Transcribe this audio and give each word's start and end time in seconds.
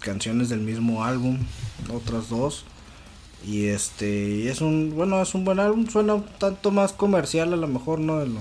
canciones 0.00 0.48
del 0.48 0.60
mismo 0.60 1.04
álbum, 1.04 1.38
otras 1.92 2.28
dos. 2.28 2.64
Y 3.46 3.66
este, 3.66 4.48
es 4.48 4.60
un, 4.60 4.94
bueno, 4.94 5.20
es 5.20 5.34
un 5.34 5.44
buen 5.44 5.60
álbum, 5.60 5.86
suena 5.88 6.14
un 6.14 6.24
tanto 6.38 6.70
más 6.70 6.92
comercial 6.92 7.52
a 7.52 7.56
lo 7.56 7.68
mejor, 7.68 8.00
¿no? 8.00 8.18
De 8.18 8.26
lo, 8.26 8.40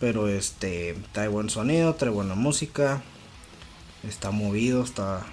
pero 0.00 0.28
este, 0.28 0.96
trae 1.12 1.28
buen 1.28 1.50
sonido, 1.50 1.94
trae 1.94 2.10
buena 2.10 2.34
música, 2.34 3.02
está 4.06 4.30
movido, 4.30 4.82
está, 4.82 5.26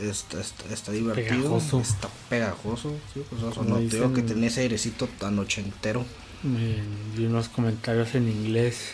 está, 0.00 0.40
está, 0.40 0.92
divertido, 0.92 1.56
está 1.56 2.08
pegajoso, 2.28 2.94
sí, 3.14 3.22
pues 3.28 3.42
eso, 3.42 3.64
no 3.64 3.78
digo 3.78 4.12
que 4.12 4.22
tenía 4.22 4.48
ese 4.48 4.62
airecito 4.62 5.08
tan 5.18 5.38
ochentero. 5.38 6.04
Vi 6.42 7.26
unos 7.26 7.48
comentarios 7.48 8.14
en 8.14 8.28
inglés 8.28 8.92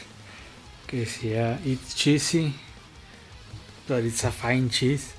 que 0.86 0.98
decía, 0.98 1.60
it's 1.64 1.94
cheesy, 1.94 2.54
but 3.88 4.04
it's 4.04 4.24
a 4.24 4.30
fine 4.30 4.68
cheese. 4.68 5.14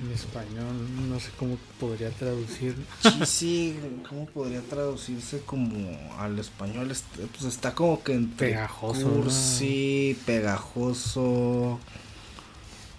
en 0.00 0.12
español 0.12 0.74
no 1.08 1.20
sé 1.20 1.30
cómo 1.38 1.56
podría 1.78 2.10
traducir. 2.10 2.76
Sí, 3.24 3.76
¿cómo 4.08 4.26
podría 4.26 4.60
traducirse 4.62 5.40
como 5.40 5.78
al 6.18 6.38
español? 6.38 6.88
Pues 6.88 7.44
está 7.44 7.74
como 7.74 8.02
que 8.02 8.14
entre 8.14 8.48
pegajoso. 8.50 9.08
Cursi, 9.08 10.16
pegajoso. 10.26 11.78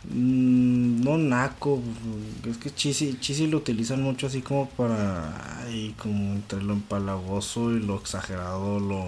Mm, 0.05 1.03
no 1.03 1.17
naco, 1.17 1.81
es 2.49 2.57
que 2.57 2.73
chisi, 2.73 3.17
chisi 3.19 3.47
lo 3.47 3.57
utilizan 3.57 4.01
mucho 4.01 4.27
así 4.27 4.41
como 4.41 4.69
para, 4.69 5.61
ay, 5.63 5.93
como 5.97 6.33
entre 6.33 6.61
lo 6.61 6.73
empalagoso 6.73 7.71
y 7.71 7.81
lo 7.81 7.97
exagerado, 7.97 8.79
lo, 8.79 9.03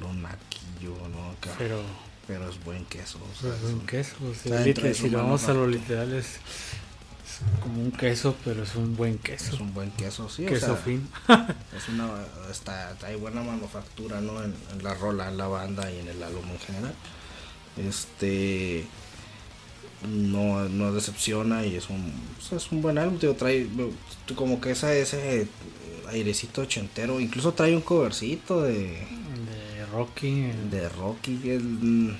lo 0.00 0.12
naquillo, 0.14 0.94
¿no? 1.08 1.34
Pero 1.58 1.82
pero 2.26 2.48
es 2.48 2.62
buen 2.64 2.84
queso. 2.86 3.18
es 3.40 3.62
buen 3.62 3.86
queso. 3.86 4.16
si 4.94 5.08
vamos 5.08 5.48
a 5.48 5.54
lo 5.54 5.66
literal 5.66 6.12
es, 6.12 6.38
como 7.60 7.82
un 7.82 7.92
queso, 7.92 8.34
pero 8.44 8.62
es 8.62 8.74
un 8.74 8.96
buen 8.96 9.18
queso. 9.18 9.54
Es 9.54 9.60
un 9.60 9.74
buen 9.74 9.90
queso, 9.92 10.28
sí. 10.28 10.46
Queso 10.46 10.76
fin. 10.76 11.08
es 11.76 11.88
una, 11.88 12.08
está, 12.50 12.96
hay 13.04 13.16
buena 13.16 13.42
manufactura, 13.42 14.20
¿no? 14.20 14.42
En, 14.42 14.54
la 14.82 14.94
rola, 14.94 15.28
en 15.28 15.36
la 15.36 15.46
banda 15.46 15.90
y 15.90 15.98
en 15.98 16.08
el 16.08 16.22
álbum 16.22 16.44
en 16.50 16.58
general. 16.58 16.94
Este 17.76 18.86
no, 20.08 20.68
no 20.68 20.92
decepciona 20.92 21.66
y 21.66 21.76
es 21.76 21.90
un, 21.90 22.12
es 22.50 22.72
un 22.72 22.80
buen 22.80 22.96
álbum. 22.98 23.18
Tío, 23.18 23.34
trae 23.34 23.66
como 24.34 24.60
que 24.60 24.70
esa, 24.70 24.94
ese 24.94 25.46
airecito 26.08 26.62
ochentero. 26.62 27.20
Incluso 27.20 27.52
trae 27.52 27.76
un 27.76 27.82
covercito 27.82 28.62
de 28.62 29.06
Rocky. 29.96 30.52
de 30.70 30.88
Rocky, 30.90 31.40
el, 31.48 32.16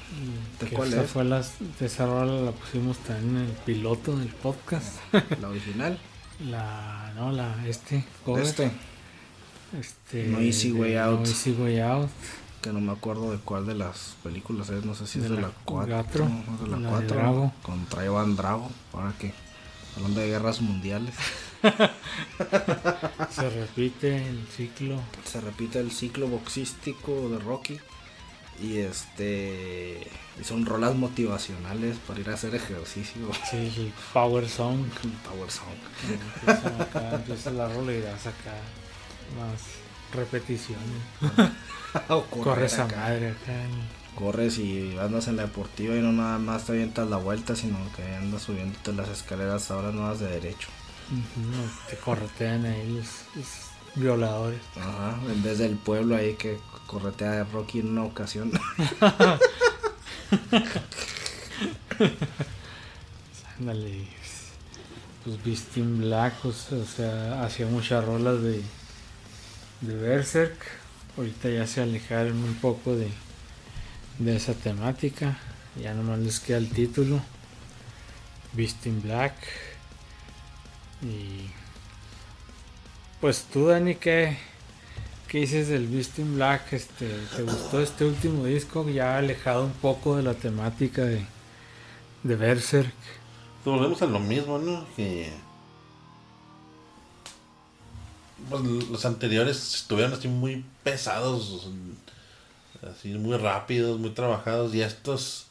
¿de 0.58 0.66
cuál 0.72 0.94
es? 0.94 1.10
Fue 1.10 1.24
las, 1.24 1.52
esa 1.78 2.06
rola 2.06 2.40
la 2.40 2.52
pusimos 2.52 2.96
también 2.98 3.36
en 3.36 3.42
el 3.50 3.52
piloto 3.52 4.16
del 4.16 4.28
podcast. 4.28 4.96
La 5.40 5.48
original. 5.48 5.98
la, 6.40 7.12
no, 7.16 7.32
la, 7.32 7.66
este, 7.66 8.02
Este. 8.38 8.70
Este. 9.78 10.28
No 10.28 10.40
Easy 10.40 10.72
Way 10.72 10.96
Out. 10.96 11.20
No 11.20 11.26
Easy 11.26 11.52
Way 11.52 11.80
Out. 11.80 12.10
Que 12.62 12.72
no 12.72 12.80
me 12.80 12.92
acuerdo 12.92 13.30
de 13.30 13.38
cuál 13.38 13.66
de 13.66 13.74
las 13.74 14.16
películas 14.22 14.70
es, 14.70 14.82
no 14.84 14.94
sé 14.94 15.06
si 15.06 15.18
es 15.18 15.28
de 15.28 15.38
la 15.38 15.50
4. 15.66 15.86
de 15.86 16.68
la 16.70 16.88
4. 16.88 17.52
Contra 17.62 18.04
Iván 18.06 18.36
Drago, 18.36 18.70
para 18.90 19.12
que 19.18 19.34
hablando 19.96 20.20
de 20.20 20.28
guerras 20.28 20.62
mundiales. 20.62 21.14
Se 23.30 23.50
repite 23.50 24.28
el 24.28 24.46
ciclo. 24.48 25.00
Se 25.24 25.40
repite 25.40 25.80
el 25.80 25.90
ciclo 25.90 26.28
boxístico 26.28 27.28
de 27.30 27.38
Rocky. 27.38 27.78
Y 28.62 28.78
este. 28.78 30.06
Y 30.40 30.44
son 30.44 30.64
rolas 30.64 30.94
motivacionales 30.94 31.98
para 32.06 32.20
ir 32.20 32.30
a 32.30 32.34
hacer 32.34 32.54
ejercicio. 32.54 33.22
Sí, 33.50 33.72
el 33.76 33.92
Power 34.12 34.48
Song. 34.48 34.86
Power 35.28 35.50
Song. 35.50 35.76
Empieza, 37.12 37.50
la 37.50 37.68
rola 37.68 37.92
y 37.92 38.00
das 38.00 38.26
acá 38.26 38.54
más 39.38 39.60
repeticiones. 40.14 41.02
Corres 42.42 42.78
a 42.78 42.86
madre 42.86 43.30
acá. 43.30 43.66
Corres 44.14 44.58
y 44.58 44.96
andas 44.98 45.28
en 45.28 45.36
la 45.36 45.42
deportiva 45.42 45.94
y 45.94 46.00
no 46.00 46.12
nada 46.12 46.38
más 46.38 46.64
te 46.64 46.72
avientas 46.72 47.08
la 47.08 47.18
vuelta, 47.18 47.54
sino 47.54 47.78
que 47.94 48.02
andas 48.16 48.42
subiéndote 48.42 48.94
las 48.94 49.10
escaleras 49.10 49.70
ahora 49.70 49.92
nuevas 49.92 50.20
de 50.20 50.28
derecho 50.28 50.68
te 51.88 51.96
corretean 51.96 52.64
ahí 52.64 52.88
los, 52.90 53.08
violadores. 53.94 54.60
Ajá, 54.76 55.18
en 55.28 55.42
vez 55.42 55.58
del 55.58 55.76
pueblo 55.76 56.16
ahí 56.16 56.34
que 56.34 56.58
corretea 56.86 57.40
a 57.40 57.44
Rocky 57.44 57.80
en 57.80 57.88
una 57.88 58.04
ocasión. 58.04 58.52
Ándale. 63.58 64.06
Pues 65.24 65.42
Beastin 65.44 65.98
Black, 65.98 66.34
pues, 66.42 66.70
o 66.72 66.84
sea, 66.84 67.42
hacía 67.42 67.66
muchas 67.66 68.04
rolas 68.04 68.40
de, 68.42 68.62
de 69.80 69.94
Berserk. 69.96 70.56
Ahorita 71.16 71.48
ya 71.48 71.66
se 71.66 71.80
alejaron 71.82 72.36
un 72.44 72.54
poco 72.56 72.94
de, 72.94 73.08
de 74.18 74.36
esa 74.36 74.54
temática. 74.54 75.38
Ya 75.80 75.94
nomás 75.94 76.18
les 76.20 76.38
queda 76.38 76.58
el 76.58 76.68
título. 76.68 77.20
Beastin 78.52 79.02
Black. 79.02 79.34
Y 81.02 81.50
pues 83.20 83.44
tú, 83.52 83.66
Dani, 83.66 83.94
¿qué, 83.96 84.36
qué 85.28 85.38
dices 85.38 85.68
del 85.68 85.86
Beast 85.86 86.18
in 86.18 86.36
Black? 86.36 86.72
Este, 86.72 87.08
¿Te 87.36 87.42
gustó 87.42 87.80
este 87.80 88.04
último 88.04 88.44
disco? 88.44 88.88
Ya 88.88 89.18
alejado 89.18 89.64
un 89.64 89.72
poco 89.72 90.16
de 90.16 90.22
la 90.22 90.34
temática 90.34 91.02
de, 91.02 91.24
de 92.22 92.36
Berserk. 92.36 92.94
Volvemos 93.64 94.00
a 94.02 94.06
lo 94.06 94.20
mismo, 94.20 94.58
¿no? 94.58 94.86
Que 94.94 95.32
pues, 98.48 98.62
los 98.62 99.04
anteriores 99.04 99.74
estuvieron 99.74 100.12
así 100.12 100.28
muy 100.28 100.64
pesados, 100.84 101.68
así 102.82 103.08
muy 103.14 103.36
rápidos, 103.36 103.98
muy 103.98 104.10
trabajados. 104.10 104.74
Y 104.74 104.82
estos 104.82 105.46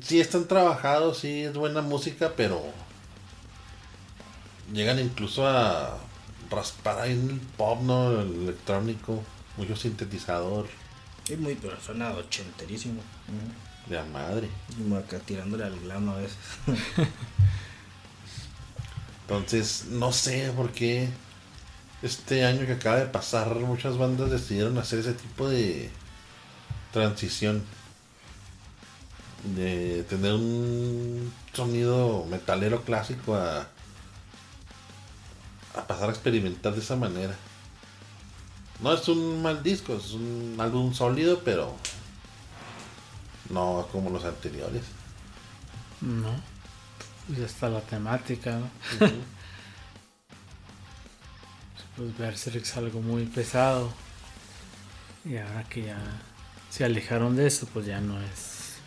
sí 0.00 0.20
están 0.20 0.46
trabajados, 0.46 1.18
sí 1.18 1.42
es 1.42 1.54
buena 1.54 1.82
música, 1.82 2.32
pero 2.36 2.62
llegan 4.72 4.98
incluso 4.98 5.46
a 5.46 5.98
raspar 6.50 7.00
ahí 7.00 7.12
en 7.12 7.30
el 7.30 7.40
pop, 7.40 7.80
¿no? 7.82 8.20
El 8.20 8.42
electrónico, 8.42 9.22
mucho 9.56 9.76
sintetizador. 9.76 10.66
Es 11.28 11.38
muy, 11.38 11.54
pero 11.54 11.80
suena 11.80 12.10
ochenterísimo. 12.12 13.00
De 13.86 13.96
la 13.96 14.04
madre. 14.04 14.48
Como 14.76 14.96
acá 14.96 15.18
tirándole 15.18 15.64
al 15.64 15.78
glano 15.80 16.12
a 16.12 16.18
veces. 16.18 16.36
Entonces, 19.22 19.86
no 19.90 20.12
sé 20.12 20.52
por 20.54 20.72
qué 20.72 21.08
este 22.02 22.44
año 22.44 22.66
que 22.66 22.72
acaba 22.72 22.96
de 22.96 23.06
pasar 23.06 23.54
muchas 23.60 23.96
bandas 23.96 24.30
decidieron 24.30 24.76
hacer 24.78 24.98
ese 24.98 25.14
tipo 25.14 25.48
de 25.48 25.90
transición. 26.92 27.62
De 29.56 30.04
tener 30.04 30.34
un 30.34 31.32
sonido 31.52 32.24
metalero 32.30 32.82
clásico 32.82 33.34
a 33.34 33.66
a 35.74 35.86
pasar 35.86 36.08
a 36.08 36.12
experimentar 36.12 36.74
de 36.74 36.80
esa 36.80 36.96
manera. 36.96 37.36
No 38.80 38.92
es 38.92 39.08
un 39.08 39.42
mal 39.42 39.62
disco, 39.62 39.94
es 39.94 40.12
un 40.12 40.56
álbum 40.58 40.92
sólido, 40.92 41.40
pero 41.44 41.76
no 43.50 43.88
como 43.92 44.10
los 44.10 44.24
anteriores. 44.24 44.82
No. 46.00 46.34
Ya 47.36 47.46
está 47.46 47.68
la 47.68 47.80
temática, 47.80 48.58
¿no? 48.58 48.68
pues 51.96 52.18
Berserk 52.18 52.62
es 52.62 52.76
algo 52.76 53.00
muy 53.00 53.26
pesado. 53.26 53.92
Y 55.24 55.36
ahora 55.36 55.62
que 55.68 55.84
ya 55.84 55.98
se 56.70 56.84
alejaron 56.84 57.36
de 57.36 57.46
eso, 57.46 57.68
pues 57.72 57.86
ya 57.86 58.00
no 58.00 58.20
es. 58.20 58.78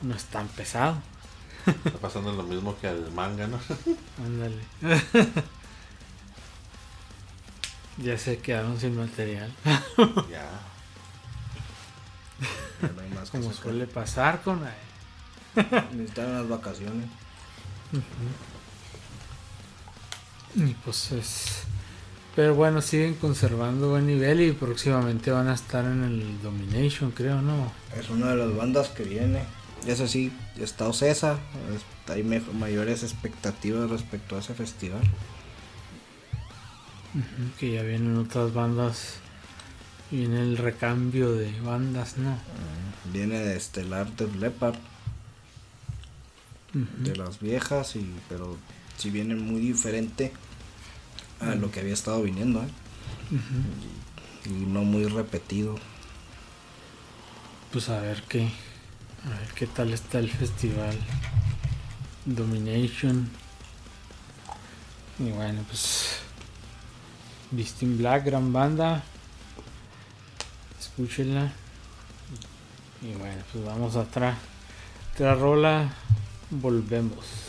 No 0.00 0.14
es 0.14 0.24
tan 0.24 0.48
pesado. 0.48 1.02
Está 1.66 1.98
pasando 1.98 2.32
lo 2.32 2.44
mismo 2.44 2.78
que 2.80 2.88
al 2.88 3.12
manga, 3.12 3.46
¿no? 3.46 3.58
Ándale. 4.24 4.62
Ya 7.98 8.16
se 8.16 8.38
quedaron 8.38 8.78
sin 8.78 8.96
material. 8.96 9.52
ya. 10.30 10.48
Como 13.32 13.52
suele 13.52 13.86
pasar 13.86 14.42
con 14.42 14.60
Necesitan 15.92 16.30
unas 16.30 16.48
vacaciones. 16.48 17.08
Y 20.54 20.74
pues 20.84 21.12
es. 21.12 21.62
Pero 22.36 22.54
bueno, 22.54 22.80
siguen 22.80 23.14
conservando 23.14 23.90
buen 23.90 24.06
nivel 24.06 24.40
y 24.40 24.52
próximamente 24.52 25.32
van 25.32 25.48
a 25.48 25.54
estar 25.54 25.84
en 25.84 26.04
el 26.04 26.40
Domination, 26.40 27.10
creo, 27.10 27.42
¿no? 27.42 27.72
Es 27.98 28.08
una 28.10 28.28
de 28.28 28.36
las 28.36 28.54
bandas 28.54 28.88
que 28.90 29.02
viene. 29.02 29.42
Eso 29.86 30.06
sí, 30.06 30.32
está 30.56 30.86
Ocesa. 30.86 31.38
Hay 32.06 32.22
mayores 32.22 33.02
expectativas 33.02 33.90
respecto 33.90 34.36
a 34.36 34.38
ese 34.38 34.54
festival 34.54 35.02
que 37.58 37.72
ya 37.72 37.82
vienen 37.82 38.16
otras 38.16 38.52
bandas. 38.52 39.14
Viene 40.10 40.40
el 40.40 40.56
recambio 40.56 41.32
de 41.32 41.60
bandas, 41.60 42.16
¿no? 42.16 42.38
Viene 43.12 43.38
de 43.40 43.56
Estelar 43.56 44.10
de 44.16 44.26
Leopard. 44.38 44.76
de 46.72 47.16
las 47.16 47.40
viejas, 47.40 47.96
y 47.96 48.14
pero 48.28 48.56
si 48.96 49.10
viene 49.10 49.34
muy 49.34 49.60
diferente 49.60 50.32
a 51.40 51.54
lo 51.54 51.70
que 51.70 51.80
había 51.80 51.94
estado 51.94 52.22
viniendo, 52.22 52.62
¿eh? 52.62 52.68
y, 54.46 54.48
y 54.48 54.66
no 54.66 54.82
muy 54.84 55.04
repetido. 55.06 55.76
Pues 57.72 57.88
a 57.90 58.00
ver 58.00 58.22
qué, 58.28 58.48
a 59.26 59.38
ver 59.40 59.48
qué 59.54 59.66
tal 59.66 59.92
está 59.92 60.18
el 60.18 60.30
festival. 60.30 60.96
Domination. 62.24 63.28
Y 65.18 65.30
bueno, 65.30 65.62
pues 65.68 66.20
Beastin 67.50 67.96
Black, 67.96 68.26
gran 68.26 68.52
banda. 68.52 69.02
Escúchenla. 70.78 71.50
Y 73.02 73.12
bueno, 73.14 73.42
pues 73.52 73.64
vamos 73.64 73.96
a 73.96 74.00
otra, 74.00 74.36
otra 75.14 75.34
rola. 75.34 75.90
Volvemos. 76.50 77.47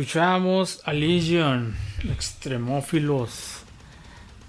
Escuchamos 0.00 0.80
a 0.86 0.94
Legion, 0.94 1.76
extremófilos, 2.10 3.64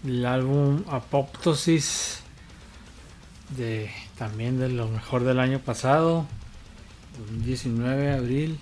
del 0.01 0.25
álbum 0.25 0.85
Apoptosis, 0.87 2.21
de, 3.57 3.91
también 4.17 4.59
de 4.59 4.69
lo 4.69 4.87
mejor 4.87 5.25
del 5.25 5.41
año 5.41 5.59
pasado, 5.59 6.25
2019 7.27 8.13
abril. 8.13 8.59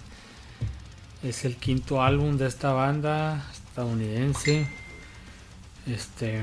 Es 1.22 1.46
el 1.46 1.58
quinto 1.58 2.01
álbum 2.01 2.38
de 2.38 2.48
esta 2.48 2.72
banda 2.72 3.46
estadounidense. 3.53 4.67
Este 5.86 6.41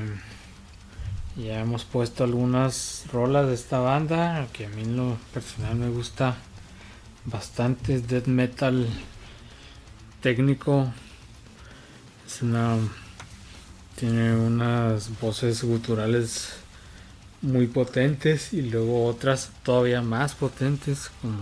ya 1.35 1.59
hemos 1.59 1.83
puesto 1.83 2.23
algunas 2.23 3.03
rolas 3.11 3.47
de 3.47 3.53
esta 3.53 3.79
banda, 3.79 4.47
que 4.53 4.67
a 4.67 4.69
mí 4.69 4.83
en 4.83 4.95
lo 4.95 5.17
personal 5.33 5.75
me 5.75 5.89
gusta 5.89 6.37
bastante, 7.25 7.95
es 7.95 8.07
death 8.07 8.27
metal 8.27 8.87
técnico. 10.21 10.91
Es 12.25 12.41
una. 12.41 12.77
Tiene 13.95 14.35
unas 14.35 15.19
voces 15.19 15.63
guturales 15.63 16.53
muy 17.41 17.67
potentes 17.67 18.53
y 18.53 18.61
luego 18.61 19.05
otras 19.05 19.51
todavía 19.63 20.01
más 20.01 20.35
potentes, 20.35 21.09
como 21.21 21.39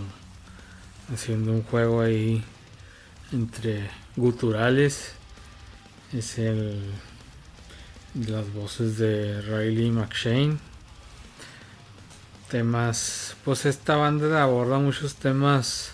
haciendo 1.12 1.52
un 1.52 1.62
juego 1.62 2.00
ahí 2.00 2.42
entre 3.32 3.90
guturales. 4.16 5.12
Es 6.12 6.38
el 6.38 6.80
las 8.24 8.52
voces 8.52 8.96
de 8.98 9.42
Riley 9.42 9.90
McShane. 9.90 10.58
Temas, 12.48 13.36
pues 13.44 13.66
esta 13.66 13.96
banda 13.96 14.42
aborda 14.42 14.78
muchos 14.78 15.16
temas 15.16 15.90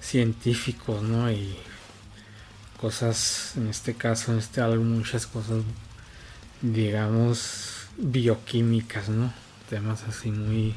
científicos, 0.00 1.02
¿no? 1.02 1.30
Y 1.30 1.56
cosas, 2.80 3.52
en 3.56 3.68
este 3.68 3.94
caso, 3.94 4.32
en 4.32 4.38
este 4.38 4.60
álbum, 4.60 4.98
muchas 4.98 5.26
cosas, 5.26 5.62
digamos, 6.62 7.88
bioquímicas, 7.98 9.08
¿no? 9.08 9.32
Temas 9.68 10.04
así 10.04 10.30
muy, 10.30 10.74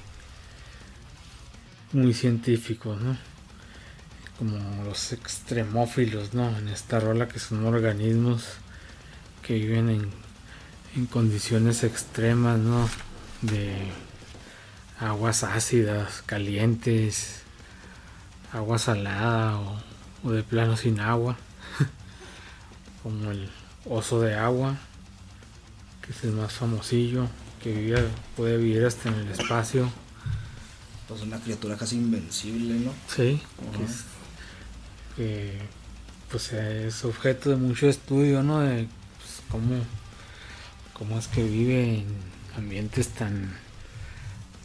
muy 1.94 2.14
científicos, 2.14 3.00
¿no? 3.00 3.18
Como 4.38 4.84
los 4.84 5.14
extremófilos, 5.14 6.34
¿no? 6.34 6.58
En 6.58 6.68
esta 6.70 7.00
rola 7.00 7.28
que 7.28 7.40
son 7.40 7.66
organismos 7.66 8.46
que 9.44 9.54
viven 9.54 9.90
en, 9.90 10.10
en 10.96 11.06
condiciones 11.06 11.84
extremas, 11.84 12.60
¿no? 12.60 12.90
De 13.42 13.76
aguas 15.00 15.44
ácidas, 15.44 16.24
calientes, 16.26 17.42
agua 18.52 18.80
salada 18.80 19.60
o, 19.60 19.82
o 20.24 20.32
de 20.32 20.44
plano 20.44 20.78
sin 20.78 21.00
agua, 21.00 21.38
como 23.04 23.32
el 23.32 23.50
oso 23.86 24.22
de 24.22 24.36
agua 24.36 24.78
que 26.02 26.12
es 26.12 26.24
el 26.24 26.32
más 26.32 26.52
famosillo, 26.52 27.28
que 27.62 27.74
vive, 27.74 28.08
puede 28.36 28.58
vivir 28.58 28.86
hasta 28.86 29.10
en 29.10 29.16
el 29.16 29.32
espacio. 29.32 29.90
Pues 31.08 31.22
una 31.22 31.40
criatura 31.40 31.78
casi 31.78 31.98
invencible, 31.98 32.74
¿no? 32.76 32.94
Sí, 33.08 33.42
que 33.76 33.84
es, 33.84 34.04
que, 35.16 35.60
pues 36.30 36.54
es 36.54 37.04
objeto 37.06 37.50
de 37.50 37.58
mucho 37.58 37.88
estudio, 37.88 38.42
¿no? 38.44 38.62
De 38.62 38.88
pues, 39.18 39.42
cómo, 39.50 39.84
cómo 40.94 41.20
es 41.20 41.28
que 41.28 41.44
vive 41.44 42.00
en 42.00 42.06
ambientes 42.56 43.10
tan, 43.10 43.54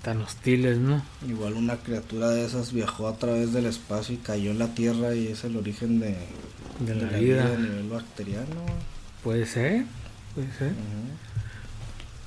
tan 0.02 0.22
hostiles, 0.22 0.78
¿no? 0.78 1.02
Igual 1.28 1.54
una 1.54 1.76
criatura 1.78 2.30
de 2.30 2.46
esas 2.46 2.72
viajó 2.72 3.08
a 3.08 3.16
través 3.16 3.52
del 3.52 3.66
espacio 3.66 4.14
y 4.14 4.18
cayó 4.18 4.52
en 4.52 4.60
la 4.60 4.72
Tierra 4.74 5.14
y 5.14 5.26
es 5.26 5.44
el 5.44 5.56
origen 5.56 5.98
de, 5.98 6.16
De 6.80 6.94
la 6.94 7.08
vida. 7.18 7.44
a 7.44 7.56
nivel 7.56 7.88
bacteriano. 7.88 8.66
Puede 9.22 9.46
ser, 9.46 9.84
puede 10.34 10.52
ser. 10.52 10.72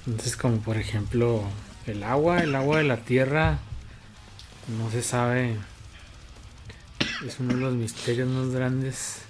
Entonces, 0.07 0.35
como 0.35 0.59
por 0.59 0.77
ejemplo, 0.77 1.43
el 1.85 2.03
agua, 2.03 2.39
el 2.39 2.55
agua 2.55 2.79
de 2.79 2.83
la 2.83 2.97
tierra, 2.97 3.59
no 4.77 4.89
se 4.91 5.01
sabe, 5.01 5.55
es 7.25 7.39
uno 7.39 7.55
de 7.55 7.59
los 7.59 7.73
misterios 7.73 8.27
más 8.27 8.49
grandes 8.49 9.21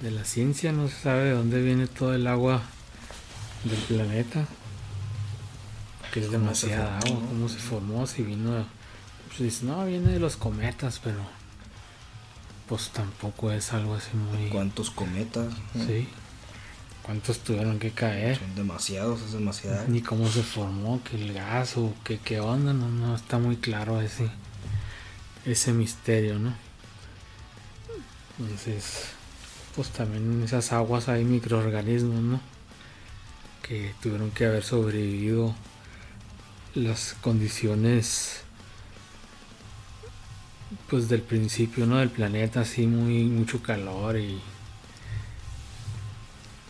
de 0.00 0.10
la 0.10 0.24
ciencia, 0.24 0.72
no 0.72 0.88
se 0.88 0.94
sabe 0.94 1.24
de 1.24 1.30
dónde 1.32 1.62
viene 1.62 1.86
todo 1.86 2.14
el 2.14 2.26
agua 2.26 2.62
del 3.64 3.78
planeta, 3.80 4.46
que 6.12 6.20
es 6.20 6.26
¿Cómo 6.26 6.54
se 6.54 6.68
demasiada 6.68 6.98
agua, 6.98 7.20
cómo 7.28 7.48
se 7.48 7.58
formó, 7.58 8.06
si 8.06 8.22
vino, 8.22 8.66
pues 9.36 9.62
no, 9.62 9.84
viene 9.86 10.12
de 10.12 10.20
los 10.20 10.36
cometas, 10.36 11.00
pero 11.02 11.18
pues 12.68 12.90
tampoco 12.90 13.52
es 13.52 13.72
algo 13.72 13.94
así 13.94 14.16
muy... 14.16 14.48
¿Cuántos 14.48 14.90
cometas? 14.90 15.52
Sí. 15.74 16.08
¿Cuántos 17.02 17.38
tuvieron 17.38 17.78
que 17.78 17.92
caer? 17.92 18.38
Son 18.38 18.54
demasiados, 18.56 19.22
es 19.22 19.32
demasiado. 19.32 19.86
Ni 19.86 20.02
cómo 20.02 20.28
se 20.28 20.42
formó, 20.42 21.00
que 21.04 21.16
el 21.16 21.32
gas 21.32 21.76
o 21.76 21.94
que 22.02 22.18
qué 22.18 22.40
onda, 22.40 22.72
no, 22.72 22.88
no 22.88 23.14
está 23.14 23.38
muy 23.38 23.56
claro 23.56 24.00
ese, 24.00 24.28
ese 25.44 25.72
misterio, 25.72 26.40
¿no? 26.40 26.52
Entonces, 28.40 29.04
pues 29.76 29.90
también 29.90 30.24
en 30.32 30.42
esas 30.42 30.72
aguas 30.72 31.08
hay 31.08 31.24
microorganismos, 31.24 32.20
¿no? 32.20 32.40
Que 33.62 33.94
tuvieron 34.02 34.32
que 34.32 34.46
haber 34.46 34.64
sobrevivido 34.64 35.54
las 36.74 37.14
condiciones 37.20 38.42
pues 40.88 41.08
del 41.08 41.22
principio, 41.22 41.86
¿no? 41.86 41.98
Del 41.98 42.10
planeta, 42.10 42.60
así 42.60 42.86
muy 42.86 43.24
mucho 43.24 43.62
calor 43.62 44.18
y 44.18 44.40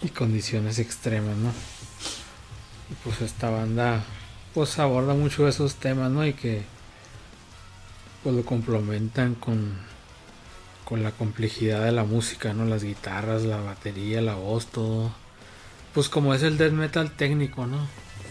y 0.02 0.08
condiciones 0.10 0.78
extremas, 0.78 1.36
¿no? 1.36 1.50
Y 2.90 2.94
pues 3.02 3.20
esta 3.20 3.50
banda 3.50 4.04
pues 4.54 4.78
aborda 4.78 5.14
mucho 5.14 5.48
esos 5.48 5.76
temas, 5.76 6.10
¿no? 6.10 6.26
Y 6.26 6.32
que 6.34 6.62
pues 8.22 8.34
lo 8.34 8.44
complementan 8.44 9.34
con 9.34 9.74
con 10.84 11.02
la 11.02 11.10
complejidad 11.10 11.84
de 11.84 11.92
la 11.92 12.04
música, 12.04 12.52
¿no? 12.54 12.64
Las 12.64 12.84
guitarras, 12.84 13.42
la 13.42 13.56
batería, 13.56 14.22
la 14.22 14.36
voz, 14.36 14.66
todo. 14.66 15.12
Pues 15.92 16.08
como 16.08 16.32
es 16.32 16.42
el 16.44 16.58
death 16.58 16.72
metal 16.72 17.10
técnico, 17.10 17.66
¿no? 17.66 17.78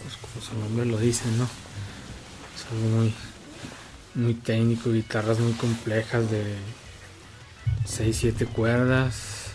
Pues 0.02 0.16
como 0.16 0.42
su 0.42 0.58
nombre 0.58 0.86
lo 0.86 0.98
dice, 0.98 1.26
¿no? 1.36 1.44
Es 1.44 2.64
algo 2.72 2.96
muy 2.96 3.14
muy 4.16 4.34
técnico, 4.34 4.90
guitarras 4.90 5.38
muy 5.38 5.52
complejas 5.52 6.30
de 6.30 6.56
6 7.84 8.16
7 8.16 8.46
cuerdas, 8.46 9.50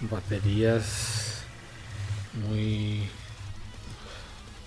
baterías 0.00 1.42
muy 2.46 3.08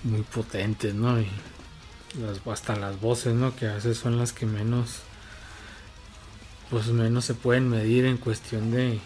muy 0.04 0.24
potentes, 0.24 0.96
¿no? 0.96 1.22
Y 1.22 1.28
hasta 2.52 2.76
las 2.76 3.00
voces, 3.00 3.36
¿no? 3.36 3.56
Que 3.56 3.68
a 3.68 3.76
veces 3.76 3.98
son 3.98 4.18
las 4.18 4.34
que 4.34 4.46
menos 4.46 5.02
pues 6.72 6.88
menos 6.88 7.26
se 7.26 7.36
pueden 7.36 7.70
medir 7.70 8.06
en 8.06 8.18
cuestión 8.18 8.72
de 8.72 9.00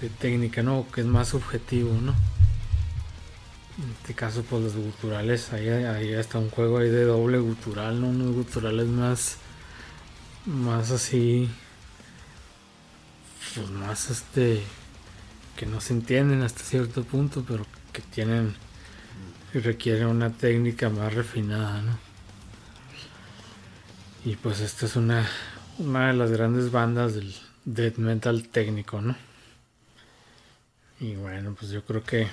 de 0.00 0.08
técnica, 0.08 0.62
¿no? 0.62 0.86
Que 0.92 1.00
es 1.00 1.06
más 1.06 1.28
subjetivo, 1.28 1.92
¿no? 2.00 2.14
En 3.78 3.90
este 3.90 4.14
caso, 4.14 4.42
pues 4.42 4.62
los 4.62 4.74
guturales, 4.76 5.52
ahí, 5.52 5.68
ahí 5.68 6.12
está 6.12 6.38
un 6.38 6.50
juego 6.50 6.78
ahí 6.78 6.90
de 6.90 7.04
doble 7.04 7.38
gutural, 7.38 8.00
¿no? 8.00 8.08
Unos 8.08 8.34
guturales 8.34 8.86
más 8.86 9.38
más 10.44 10.90
así 10.90 11.48
pues 13.54 13.70
más 13.70 14.10
este 14.10 14.62
que 15.56 15.66
no 15.66 15.80
se 15.80 15.92
entienden 15.92 16.42
hasta 16.42 16.64
cierto 16.64 17.04
punto, 17.04 17.44
pero 17.46 17.66
que 17.92 18.00
tienen 18.02 18.54
y 19.52 19.58
requieren 19.58 20.06
una 20.06 20.30
técnica 20.30 20.88
más 20.88 21.12
refinada, 21.12 21.82
¿no? 21.82 21.98
Y 24.24 24.36
pues 24.36 24.60
esta 24.60 24.86
es 24.86 24.96
una, 24.96 25.28
una 25.78 26.08
de 26.08 26.14
las 26.14 26.30
grandes 26.30 26.70
bandas 26.70 27.14
del 27.14 27.34
death 27.64 27.98
metal 27.98 28.48
técnico, 28.48 29.02
¿no? 29.02 29.14
Y 31.00 31.16
bueno, 31.16 31.54
pues 31.58 31.70
yo 31.70 31.84
creo 31.84 32.02
que 32.02 32.28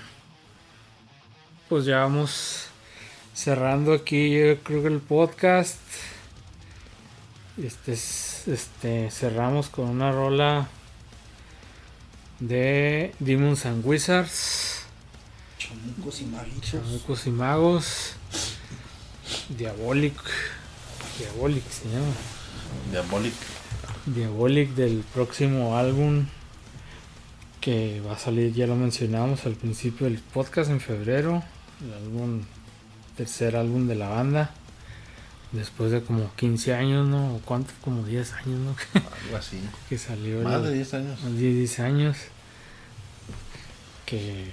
pues 1.69 1.85
ya 1.85 1.99
vamos 1.99 2.65
cerrando 3.33 3.93
aquí, 3.93 4.31
yo 4.31 4.57
creo 4.63 4.81
que 4.81 4.88
el 4.88 4.99
podcast. 4.99 5.77
Este, 7.61 7.93
es- 7.93 8.47
este 8.47 9.11
cerramos 9.11 9.67
con 9.69 9.89
una 9.89 10.11
rola 10.11 10.67
de 12.39 13.13
Demons 13.19 13.65
and 13.65 13.85
Wizards. 13.85 14.81
Chamucos 15.57 16.21
y 16.21 16.25
magitos. 16.25 16.71
Chamucos 16.71 17.27
y 17.27 17.31
magos. 17.31 18.13
Diabolic. 19.49 20.15
Diabolic 21.19 21.69
se 21.69 21.89
llama. 21.89 22.13
Diabolic. 22.91 23.33
Diabolic 24.05 24.69
del 24.71 25.03
próximo 25.13 25.77
álbum 25.77 26.25
que 27.59 27.99
va 28.07 28.13
a 28.13 28.17
salir, 28.17 28.53
ya 28.53 28.65
lo 28.67 28.75
mencionamos 28.75 29.45
al 29.45 29.55
principio 29.55 30.05
del 30.07 30.17
podcast 30.19 30.71
en 30.71 30.79
febrero. 30.79 31.43
El 31.81 31.93
álbum, 31.93 32.41
tercer 33.15 33.55
álbum 33.55 33.88
de 33.88 33.95
la 33.95 34.09
banda. 34.09 34.51
Después 35.51 35.91
de 35.91 36.03
como 36.03 36.31
15 36.36 36.75
años, 36.75 37.07
¿no? 37.07 37.36
¿O 37.36 37.39
cuánto? 37.39 37.74
Como 37.81 38.03
10 38.03 38.33
años, 38.33 38.59
¿no? 38.59 38.75
Algo 39.24 39.38
así. 39.38 39.59
que 39.88 39.98
salió. 39.98 40.41
Más 40.41 40.63
de 40.63 40.74
10 40.74 40.93
años. 40.93 41.24
más 41.24 41.33
de 41.33 41.53
10 41.53 41.79
años 41.79 42.17
que 44.05 44.51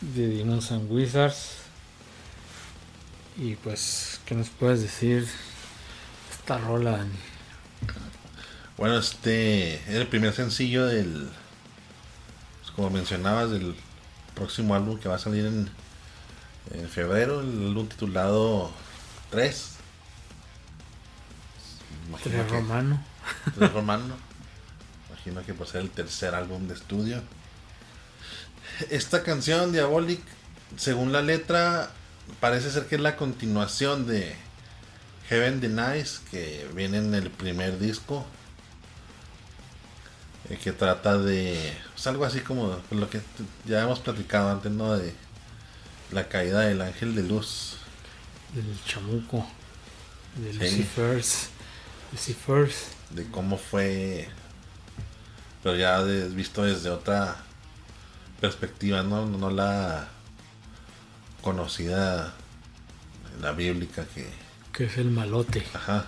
de 0.00 0.28
Demons 0.28 0.70
and 0.70 0.90
Wizards 0.90 1.64
y 3.36 3.56
pues 3.56 4.20
¿qué 4.24 4.36
nos 4.36 4.48
puedes 4.50 4.82
decir 4.82 5.26
esta 6.30 6.58
rola 6.58 6.92
Dani? 6.98 7.10
Bueno, 8.76 8.98
este 8.98 9.80
era 9.88 10.02
el 10.02 10.08
primer 10.08 10.32
sencillo 10.32 10.86
del, 10.86 11.28
pues, 12.60 12.72
como 12.72 12.90
mencionabas, 12.90 13.50
del 13.50 13.74
próximo 14.34 14.74
álbum 14.74 14.98
que 14.98 15.08
va 15.08 15.16
a 15.16 15.18
salir 15.18 15.46
en, 15.46 15.68
en 16.72 16.88
febrero, 16.88 17.40
el 17.40 17.68
álbum 17.68 17.86
titulado 17.88 18.70
3. 19.30 19.70
Tres 22.22 22.50
romano 22.50 23.02
Tres 23.54 23.72
romano. 23.72 24.14
imagino 25.08 25.44
que 25.44 25.54
ser 25.66 25.80
el 25.80 25.90
tercer 25.90 26.34
álbum 26.34 26.68
de 26.68 26.74
estudio. 26.74 27.22
Esta 28.90 29.22
canción, 29.22 29.72
Diabolic, 29.72 30.20
según 30.76 31.12
la 31.12 31.22
letra, 31.22 31.90
parece 32.40 32.70
ser 32.70 32.86
que 32.86 32.96
es 32.96 33.00
la 33.00 33.16
continuación 33.16 34.06
de 34.06 34.34
Heaven 35.28 35.60
Denies, 35.60 36.20
que 36.30 36.68
viene 36.74 36.98
en 36.98 37.14
el 37.14 37.30
primer 37.30 37.78
disco. 37.78 38.26
Eh, 40.50 40.58
que 40.62 40.72
trata 40.72 41.18
de. 41.18 41.76
pues, 41.92 42.06
algo 42.06 42.24
así 42.24 42.40
como 42.40 42.78
lo 42.90 43.10
que 43.10 43.20
ya 43.64 43.82
hemos 43.82 44.00
platicado 44.00 44.50
antes, 44.50 44.70
¿no? 44.72 44.96
De 44.96 45.14
la 46.12 46.28
caída 46.28 46.60
del 46.60 46.80
ángel 46.82 47.14
de 47.14 47.22
luz. 47.22 47.76
Del 48.54 48.76
chamuco. 48.84 49.46
De 50.36 50.52
Sí. 50.52 50.58
Lucifers. 52.12 52.88
de 53.10 53.24
cómo 53.30 53.56
fue, 53.58 54.28
pero 55.62 55.76
ya 55.76 56.02
de- 56.02 56.28
visto 56.28 56.62
desde 56.64 56.90
otra 56.90 57.36
perspectiva, 58.40 59.02
no, 59.02 59.26
no 59.26 59.50
la 59.50 60.08
conocida, 61.42 62.34
la 63.40 63.52
bíblica 63.52 64.04
que, 64.14 64.28
Que 64.72 64.84
es 64.86 64.96
el 64.98 65.10
malote. 65.10 65.64
ajá, 65.74 66.06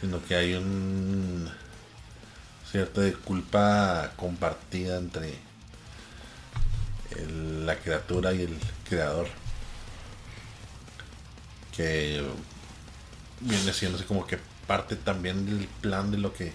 sino 0.00 0.22
que 0.24 0.34
hay 0.34 0.54
un 0.54 1.48
cierto 2.70 3.00
de 3.00 3.14
culpa 3.14 4.12
compartida 4.16 4.98
entre 4.98 5.34
la 7.64 7.76
criatura 7.76 8.32
y 8.32 8.42
el 8.42 8.58
creador, 8.88 9.28
que 11.74 12.22
viene 13.40 13.72
siendo 13.72 13.98
así 13.98 14.06
como 14.06 14.26
que 14.26 14.38
parte 14.66 14.96
también 14.96 15.46
del 15.46 15.68
plan 15.80 16.10
de 16.10 16.18
lo 16.18 16.32
que 16.32 16.52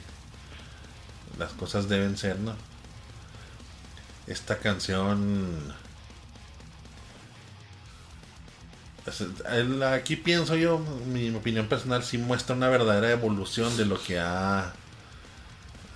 las 1.39 1.51
cosas 1.53 1.87
deben 1.87 2.17
ser, 2.17 2.39
¿no? 2.39 2.55
Esta 4.27 4.59
canción 4.59 5.73
aquí 9.85 10.15
pienso 10.15 10.55
yo, 10.55 10.79
mi 10.79 11.33
opinión 11.33 11.67
personal 11.67 12.03
sí 12.03 12.17
muestra 12.17 12.55
una 12.55 12.69
verdadera 12.69 13.11
evolución 13.11 13.75
de 13.77 13.85
lo 13.85 14.01
que 14.01 14.19
ha, 14.19 14.73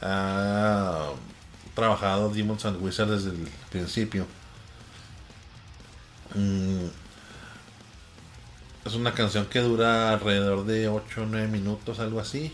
ha 0.02 1.10
trabajado 1.74 2.30
Demons 2.30 2.66
and 2.66 2.82
Wizards 2.82 3.24
desde 3.24 3.32
el 3.32 3.48
principio. 3.70 4.26
Mm, 6.34 6.86
es 8.86 8.94
una 8.94 9.14
canción 9.14 9.46
que 9.48 9.60
dura 9.60 10.12
alrededor 10.12 10.66
de 10.66 10.88
8 10.90 11.24
o 11.24 11.26
9 11.26 11.48
minutos, 11.48 12.00
algo 12.00 12.20
así. 12.20 12.54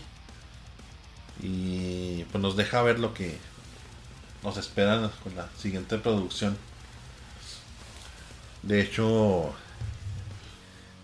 Y 1.40 2.24
pues 2.24 2.42
nos 2.42 2.56
deja 2.56 2.82
ver 2.82 2.98
lo 2.98 3.14
que 3.14 3.38
nos 4.42 4.56
espera 4.56 5.10
con 5.22 5.36
la 5.36 5.48
siguiente 5.56 5.98
producción. 5.98 6.56
De 8.62 8.80
hecho, 8.80 9.52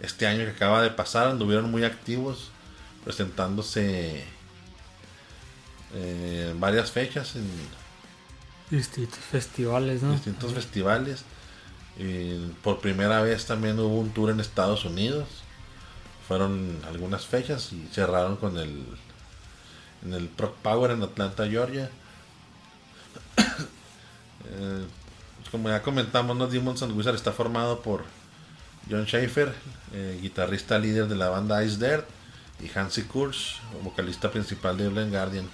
este 0.00 0.26
año 0.26 0.44
que 0.44 0.50
acaba 0.50 0.82
de 0.82 0.90
pasar 0.90 1.28
anduvieron 1.28 1.70
muy 1.70 1.84
activos 1.84 2.50
presentándose 3.04 4.24
eh, 5.94 6.48
en 6.50 6.60
varias 6.60 6.90
fechas 6.90 7.36
en 7.36 7.46
Distintos 8.70 9.20
festivales, 9.20 10.02
¿no? 10.02 10.12
distintos 10.12 10.52
festivales. 10.52 11.24
Y 11.98 12.34
por 12.62 12.80
primera 12.80 13.22
vez 13.22 13.46
también 13.46 13.78
hubo 13.78 13.98
un 13.98 14.10
tour 14.10 14.30
en 14.30 14.40
Estados 14.40 14.84
Unidos. 14.84 15.26
Fueron 16.26 16.78
algunas 16.86 17.26
fechas 17.26 17.72
y 17.72 17.88
cerraron 17.92 18.36
con 18.36 18.58
el 18.58 18.84
en 20.04 20.14
el 20.14 20.28
Proc 20.28 20.54
Power 20.56 20.90
en 20.90 21.02
Atlanta, 21.02 21.46
Georgia. 21.48 21.90
Eh, 24.50 24.84
como 25.50 25.68
ya 25.68 25.82
comentamos, 25.82 26.34
¿no? 26.34 26.46
Demons 26.46 26.82
and 26.82 26.96
Wizard 26.96 27.16
está 27.16 27.32
formado 27.32 27.80
por 27.82 28.04
John 28.88 29.04
Schaefer, 29.04 29.52
eh, 29.92 30.18
guitarrista 30.22 30.78
líder 30.78 31.06
de 31.06 31.16
la 31.16 31.28
banda 31.28 31.62
Ice 31.64 31.76
Dirt, 31.76 32.06
y 32.60 32.78
Hansi 32.78 33.02
Kurz, 33.02 33.56
vocalista 33.82 34.30
principal 34.30 34.78
de 34.78 34.88
Blind 34.88 35.10
Guardian. 35.10 35.50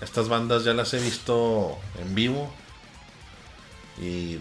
Estas 0.00 0.28
bandas 0.28 0.64
ya 0.64 0.74
las 0.74 0.94
he 0.94 0.98
visto 1.00 1.76
en 1.98 2.14
vivo 2.14 2.52
y 4.00 4.38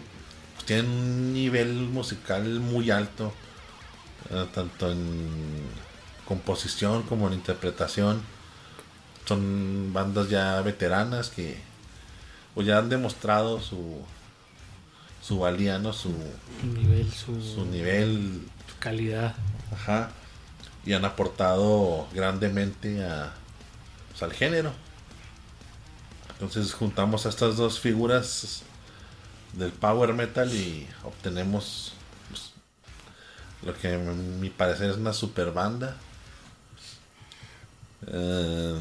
pues, 0.54 0.66
tienen 0.66 0.90
un 0.92 1.34
nivel 1.34 1.74
musical 1.74 2.44
muy 2.60 2.92
alto, 2.92 3.34
eh, 4.30 4.46
tanto 4.54 4.92
en 4.92 5.28
composición 6.26 7.04
como 7.04 7.28
en 7.28 7.34
interpretación. 7.34 8.22
Son 9.26 9.92
bandas 9.94 10.30
ya 10.30 10.62
veteranas 10.62 11.30
que 11.30 11.58
pues, 12.54 12.68
ya 12.68 12.78
han 12.78 12.90
demostrado 12.90 13.60
su 13.60 14.02
su 15.22 15.40
valía, 15.40 15.78
¿no? 15.78 15.92
su, 15.92 16.14
Su 16.62 16.68
nivel, 16.68 17.12
su, 17.12 17.42
su 17.42 17.66
nivel 17.66 18.48
su 18.70 18.78
calidad. 18.80 19.36
Ajá. 19.74 20.12
Y 20.86 20.94
han 20.94 21.04
aportado 21.04 22.08
grandemente 22.14 23.04
a, 23.04 23.34
pues, 24.10 24.24
al 24.24 24.32
género. 24.32 24.72
Entonces 26.40 26.74
juntamos 26.74 27.26
a 27.26 27.30
estas 27.30 27.58
dos 27.58 27.80
figuras 27.80 28.62
del 29.54 29.72
power 29.72 30.14
metal 30.14 30.54
y 30.54 30.88
obtenemos 31.04 31.94
pues, 32.30 32.52
lo 33.64 33.76
que 33.76 33.96
a 33.96 33.98
mi 33.98 34.50
parecer 34.52 34.92
es 34.92 34.98
una 34.98 35.14
super 35.14 35.52
banda. 35.52 35.98
Eh, 38.06 38.80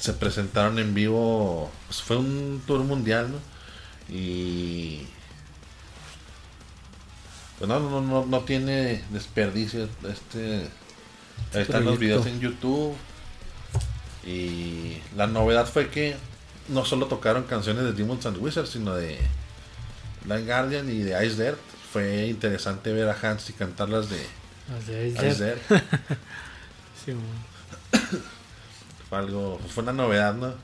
se 0.00 0.12
presentaron 0.14 0.78
en 0.80 0.94
vivo, 0.94 1.70
pues 1.86 2.02
fue 2.02 2.16
un 2.16 2.60
tour 2.66 2.80
mundial, 2.80 3.30
¿no? 3.30 3.38
Y 4.12 5.06
pues 7.58 7.68
no, 7.68 7.78
no, 7.78 8.00
no, 8.00 8.26
no 8.26 8.40
tiene 8.40 9.04
desperdicio. 9.10 9.88
Este, 10.08 10.68
ahí 11.52 11.62
están 11.62 11.84
los 11.84 11.98
videos 11.98 12.26
en 12.26 12.40
YouTube. 12.40 12.96
Y 14.30 15.02
la 15.16 15.26
novedad 15.26 15.66
fue 15.66 15.88
que 15.88 16.16
no 16.68 16.84
solo 16.84 17.06
tocaron 17.06 17.44
canciones 17.44 17.84
de 17.84 17.92
Demons 17.92 18.26
and 18.26 18.38
Wizards, 18.38 18.70
sino 18.70 18.94
de 18.94 19.18
Blind 20.24 20.46
Guardian 20.46 20.88
y 20.88 20.98
de 21.00 21.26
Ice 21.26 21.42
Dirt. 21.42 21.58
Fue 21.92 22.26
interesante 22.26 22.92
ver 22.92 23.08
a 23.08 23.16
Hansi 23.20 23.52
cantarlas 23.54 24.08
de 24.08 24.24
Las 24.68 24.86
de 24.86 25.08
Ice 25.08 25.28
Ice 25.28 25.44
Dirt. 25.44 25.68
Dirt. 25.68 25.82
Sí, 27.04 27.12
bueno. 27.12 28.20
Fue 29.08 29.18
algo, 29.18 29.58
fue 29.74 29.82
una 29.82 29.92
novedad, 29.92 30.34
¿no? 30.34 30.54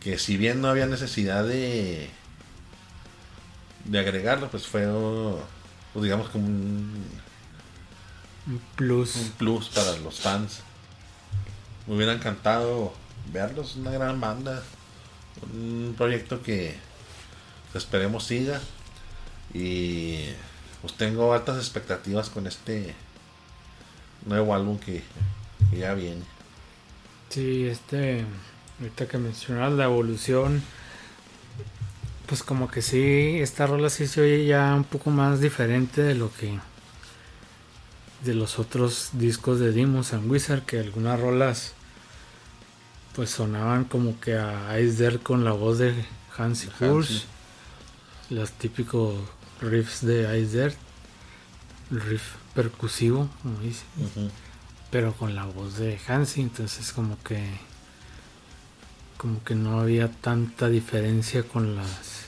Que 0.00 0.18
si 0.18 0.36
bien 0.36 0.60
no 0.60 0.68
había 0.68 0.86
necesidad 0.86 1.44
de 1.44 2.10
de 3.86 3.98
agregarlo, 3.98 4.48
pues 4.50 4.66
fue 4.66 4.86
pues 5.92 6.04
digamos 6.04 6.28
como 6.28 6.46
un, 6.46 7.04
Un 8.46 8.60
plus. 8.76 9.16
un 9.16 9.30
plus 9.30 9.68
para 9.70 9.96
los 9.96 10.20
fans. 10.20 10.60
Me 11.86 11.96
hubiera 11.96 12.12
encantado 12.12 12.92
verlos, 13.32 13.76
una 13.76 13.90
gran 13.90 14.20
banda, 14.20 14.62
un 15.52 15.94
proyecto 15.96 16.42
que 16.42 16.76
esperemos 17.74 18.24
siga 18.24 18.60
y 19.52 20.26
pues 20.80 20.94
tengo 20.94 21.32
altas 21.32 21.56
expectativas 21.56 22.30
con 22.30 22.46
este 22.46 22.94
nuevo 24.26 24.54
álbum 24.54 24.78
que, 24.78 25.02
ya 25.72 25.94
viene. 25.94 26.22
Sí, 27.30 27.66
este, 27.66 28.24
ahorita 28.78 29.08
que 29.08 29.18
mencionas 29.18 29.72
la 29.72 29.84
evolución, 29.84 30.62
pues 32.26 32.42
como 32.42 32.68
que 32.70 32.82
sí, 32.82 33.38
esta 33.40 33.66
rola 33.66 33.90
sí 33.90 34.06
se 34.06 34.20
oye 34.20 34.46
ya 34.46 34.74
un 34.74 34.84
poco 34.84 35.10
más 35.10 35.40
diferente 35.40 36.02
de 36.02 36.14
lo 36.14 36.32
que 36.32 36.58
de 38.24 38.34
los 38.34 38.58
otros 38.58 39.10
discos 39.12 39.60
de 39.60 39.72
Demons 39.72 40.12
and 40.12 40.30
Wizard, 40.30 40.62
que 40.62 40.80
algunas 40.80 41.20
rolas 41.20 41.72
pues 43.14 43.30
sonaban 43.30 43.84
como 43.84 44.18
que 44.20 44.36
a 44.36 44.78
Ice 44.80 45.02
Dirt 45.02 45.22
con 45.22 45.44
la 45.44 45.52
voz 45.52 45.78
de 45.78 45.94
Hansi. 46.36 46.68
Kurz, 46.78 47.24
los 48.30 48.50
típicos 48.52 49.14
riffs 49.60 50.04
de 50.04 50.40
Ice 50.40 50.58
Dirt, 50.58 50.76
el 51.90 52.00
riff 52.00 52.34
percusivo, 52.54 53.28
como 53.42 53.60
dice 53.60 53.84
pero 54.94 55.12
con 55.12 55.34
la 55.34 55.44
voz 55.44 55.78
de 55.78 55.98
Hansi, 56.06 56.42
entonces 56.42 56.92
como 56.92 57.20
que 57.24 57.42
como 59.16 59.42
que 59.42 59.56
no 59.56 59.80
había 59.80 60.08
tanta 60.08 60.68
diferencia 60.68 61.42
con 61.42 61.74
las 61.74 62.26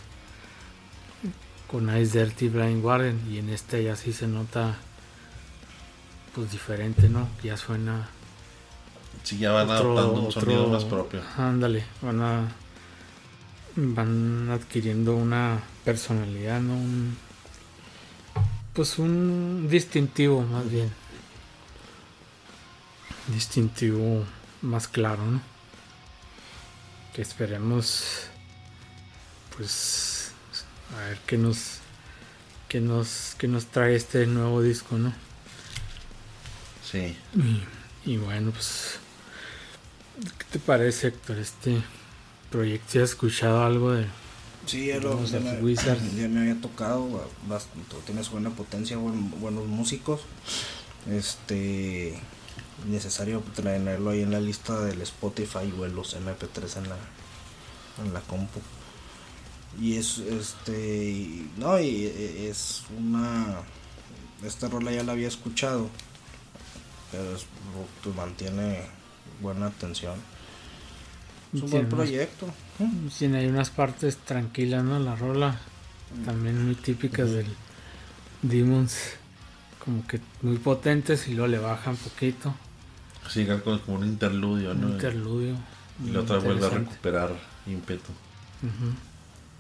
con 1.69 1.97
Ice 1.97 2.19
Dirty 2.19 2.49
Blind 2.49 2.83
Guardian 2.83 3.21
y 3.31 3.39
en 3.39 3.51
este 3.51 3.85
ya 3.85 3.95
sí 3.95 4.13
se 4.13 4.27
nota 4.27 4.75
pues 6.37 6.53
diferente, 6.53 7.09
¿no? 7.09 7.27
Ya 7.43 7.57
suena 7.57 8.09
Sí, 9.25 9.39
ya 9.39 9.51
van 9.51 9.69
otro- 9.69 9.99
adoptando 9.99 10.21
un 10.21 10.27
otro- 10.29 10.41
sonido 10.43 10.69
más 10.69 10.85
propio. 10.85 11.21
Ándale, 11.37 11.85
van 12.03 12.23
a 12.23 12.53
van 13.79 14.49
adquiriendo 14.51 15.17
una 15.17 15.61
personalidad, 15.85 16.61
¿no? 16.61 16.75
Un- 16.75 17.17
pues 18.75 18.99
un 18.99 19.67
distintivo 19.69 20.43
más 20.43 20.71
bien. 20.71 20.93
Distintivo 23.29 24.25
más 24.63 24.87
claro, 24.89 25.25
¿no? 25.25 25.41
que 27.13 27.23
esperemos 27.23 28.05
pues 29.57 30.33
a 30.95 31.09
ver 31.09 31.19
qué 31.27 31.39
nos 31.39 31.79
qué 32.69 32.79
nos 32.83 33.35
qué 33.39 33.49
nos 33.49 33.65
trae 33.67 33.97
este 33.97 34.27
nuevo 34.27 34.61
disco, 34.61 34.99
¿no? 34.99 35.15
Sí. 36.91 37.17
Y, 38.05 38.13
y 38.13 38.17
bueno, 38.19 38.51
pues 38.53 38.99
¿qué 40.39 40.45
te 40.53 40.59
parece, 40.59 41.09
Héctor? 41.09 41.39
Este 41.39 41.83
proyecto, 42.51 42.87
¿sí 42.93 42.99
has 42.99 43.11
escuchado 43.11 43.65
algo 43.65 43.93
de 43.93 44.07
Sí, 44.67 44.87
ya, 44.87 44.97
lo, 44.99 45.25
ya 45.25 45.39
me, 45.39 45.75
ya 45.75 46.29
me 46.29 46.41
había 46.41 46.61
tocado, 46.61 47.31
bastante, 47.49 47.95
tienes 48.05 48.31
buena 48.31 48.51
potencia, 48.51 48.97
buen- 48.97 49.31
buenos 49.41 49.67
músicos. 49.67 50.23
Este 51.09 52.19
necesario 52.89 53.41
tenerlo 53.55 54.11
ahí 54.11 54.23
en 54.23 54.33
la 54.33 54.41
lista 54.41 54.81
del 54.81 55.01
Spotify 55.03 55.73
o 55.79 55.87
en 55.87 55.95
los 55.95 56.15
MP3 56.17 56.79
en 56.79 56.89
la 56.89 56.97
en 58.05 58.13
la 58.13 58.21
compu. 58.23 58.61
Y 59.81 59.97
es 59.99 60.19
este 60.19 61.45
no 61.59 61.79
y 61.79 62.07
e- 62.07 62.49
es 62.51 62.83
una 62.99 63.59
esta 64.45 64.69
rola 64.69 64.91
ya 64.91 65.05
la 65.05 65.13
había 65.13 65.29
escuchado, 65.29 65.89
pero 67.13 67.35
es, 67.37 67.47
pues, 68.03 68.15
mantiene 68.17 68.81
buena 69.41 69.67
atención. 69.67 70.15
Es 71.55 71.63
un 71.63 71.71
buen 71.71 71.71
Tiene 71.71 71.87
unas- 71.95 71.95
proyecto. 72.09 72.47
Tiene 73.19 73.39
ahí 73.39 73.47
unas 73.47 73.71
partes 73.71 74.17
tranquilas, 74.19 74.85
¿no? 74.85 74.99
La 74.99 75.15
rola. 75.17 75.59
También 76.25 76.65
muy 76.65 76.75
típicas 76.75 77.31
del 77.31 77.47
Demons. 78.43 78.97
Como 79.85 80.07
que 80.07 80.21
muy 80.43 80.59
potentes 80.59 81.29
y 81.29 81.33
luego 81.35 81.47
le 81.49 81.59
bajan 81.59 81.97
poquito. 81.97 82.55
Sí, 83.31 83.47
como 83.47 83.81
como 83.81 83.99
un 83.99 84.05
interludio, 84.07 84.73
Un 84.73 84.81
¿no? 84.83 84.89
interludio. 84.91 85.57
y 86.05 86.11
la 86.11 86.21
otra 86.21 86.39
vuelve 86.39 86.67
a 86.67 86.71
recuperar 86.71 87.31
ímpetu. 87.67 88.13
Ujú. 88.63 88.93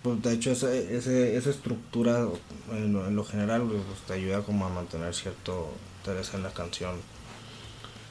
Pues 0.02 0.22
de 0.22 0.32
hecho 0.34 0.50
ese, 0.52 0.94
ese- 0.96 1.36
esa 1.36 1.50
estructura 1.50 2.28
en 2.72 2.92
lo, 2.92 3.06
en 3.08 3.16
lo 3.16 3.24
general 3.24 3.62
pues, 3.62 3.82
te 4.06 4.12
ayuda 4.12 4.42
como 4.42 4.66
a 4.66 4.68
mantener 4.68 5.14
cierto 5.14 5.72
interés 5.98 6.34
en 6.34 6.42
la 6.42 6.50
canción, 6.52 6.96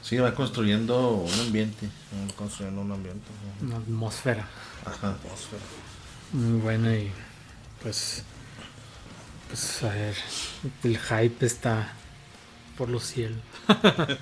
Sí, 0.06 0.18
va 0.18 0.32
construyendo 0.36 1.10
un 1.14 1.40
ambiente. 1.40 1.86
mm, 1.86 2.28
construyendo 2.36 2.80
un 2.82 2.92
ambiente, 2.92 3.26
¿no? 3.60 3.66
Una 3.66 3.76
atmósfera 3.78 4.46
Ajá. 4.84 5.10
atmósfera. 5.10 5.62
muy 6.32 6.60
buena 6.60 6.94
y 6.94 7.10
pues. 7.82 8.22
Pues 9.48 9.82
a 9.82 9.88
ver. 9.88 10.14
El 10.84 10.96
hype 10.98 11.44
está 11.44 11.92
por 12.78 12.88
los 12.88 13.02
cielos. 13.04 13.40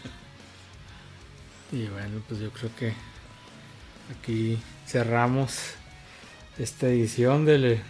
y 1.72 1.86
bueno, 1.88 2.22
pues 2.28 2.40
yo 2.40 2.50
creo 2.50 2.70
que 2.76 2.94
aquí 4.18 4.58
cerramos 4.86 5.58
esta 6.58 6.86
edición 6.86 7.44
del 7.44 7.82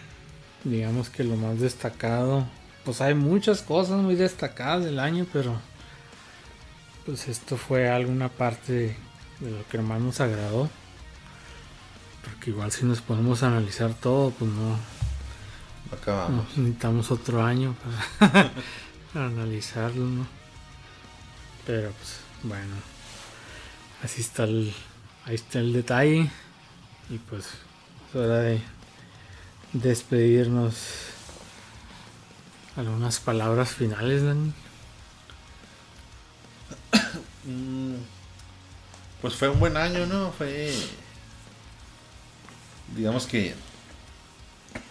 digamos 0.63 1.09
que 1.09 1.23
lo 1.23 1.35
más 1.37 1.59
destacado 1.59 2.45
pues 2.83 2.99
hay 2.99 3.13
muchas 3.13 3.61
cosas 3.61 4.01
muy 4.01 4.15
destacadas 4.15 4.83
del 4.83 4.99
año 4.99 5.27
pero 5.31 5.59
pues 7.05 7.27
esto 7.27 7.57
fue 7.57 7.89
alguna 7.89 8.29
parte 8.29 8.97
de, 9.39 9.51
lo 9.51 9.67
que 9.67 9.77
más 9.79 10.01
nos 10.01 10.19
agradó. 10.21 10.69
Porque 12.23 12.49
igual 12.49 12.71
si 12.71 12.85
nos 12.85 13.01
ponemos 13.01 13.43
a 13.43 13.47
analizar 13.47 13.93
todo 13.93 14.31
pues 14.31 14.49
no, 14.49 14.77
Acabamos. 15.95 16.45
no, 16.57 16.63
necesitamos 16.63 17.11
otro 17.11 17.43
año 17.43 17.75
para, 18.19 18.51
para 19.13 19.25
analizarlo 19.27 20.05
no 20.05 20.25
pero 21.65 21.91
pues 21.91 22.19
bueno 22.43 22.75
así 24.03 24.21
está 24.21 24.43
el 24.45 24.73
ahí 25.25 25.35
está 25.35 25.59
el 25.59 25.73
detalle. 25.73 26.29
Y 27.09 27.17
pues 27.17 27.45
es 28.09 28.15
hora 28.15 28.39
de 28.39 28.61
despedirnos. 29.73 30.75
Algunas 32.75 33.19
palabras 33.19 33.69
finales 33.69 34.23
Dani 34.23 34.53
Mm, 37.45 37.95
Pues 39.21 39.35
fue 39.35 39.49
un 39.49 39.59
buen 39.59 39.77
año, 39.77 40.05
¿no? 40.05 40.31
Fue. 40.31 40.73
Digamos 42.95 43.25
que. 43.27 43.55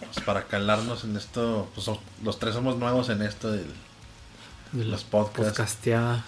pues, 0.01 0.21
para 0.25 0.47
calarnos 0.47 1.05
en 1.05 1.17
esto. 1.17 1.71
Pues 1.75 1.89
los 2.23 2.39
tres 2.39 2.55
somos 2.55 2.77
nuevos 2.77 3.09
en 3.09 3.23
esto 3.23 3.51
del. 3.53 3.67
de 4.73 4.85
Los 4.85 5.05
podcasts. 5.05 5.53
podcasteada 5.57 6.25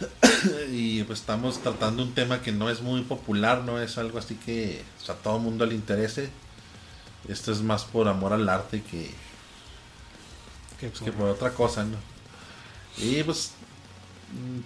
Y 0.72 1.04
pues 1.04 1.20
estamos 1.20 1.62
tratando 1.62 2.02
un 2.02 2.14
tema 2.14 2.42
que 2.42 2.52
no 2.52 2.70
es 2.70 2.80
muy 2.82 3.02
popular, 3.02 3.62
no 3.64 3.80
es 3.80 3.98
algo 3.98 4.18
así 4.18 4.34
que 4.36 4.84
o 5.00 5.04
sea, 5.04 5.14
a 5.16 5.18
todo 5.18 5.38
mundo 5.38 5.66
le 5.66 5.74
interese. 5.74 6.30
Esto 7.28 7.52
es 7.52 7.62
más 7.62 7.84
por 7.84 8.08
amor 8.08 8.32
al 8.32 8.48
arte 8.48 8.82
que, 8.82 9.10
que 10.78 10.88
pues, 10.88 11.02
que 11.02 11.12
por 11.12 11.28
otra 11.28 11.52
cosa, 11.52 11.84
¿no? 11.84 11.96
Y 12.96 13.22
pues, 13.22 13.52